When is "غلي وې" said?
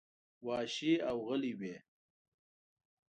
1.27-1.75